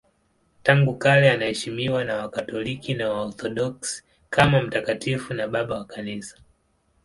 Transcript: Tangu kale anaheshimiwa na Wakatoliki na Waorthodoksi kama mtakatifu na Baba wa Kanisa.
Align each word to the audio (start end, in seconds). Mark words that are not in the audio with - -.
Tangu 0.63 0.97
kale 0.97 1.31
anaheshimiwa 1.31 2.03
na 2.03 2.17
Wakatoliki 2.17 2.93
na 2.93 3.09
Waorthodoksi 3.09 4.03
kama 4.29 4.61
mtakatifu 4.61 5.33
na 5.33 5.47
Baba 5.47 5.75
wa 5.75 5.85
Kanisa. 5.85 6.37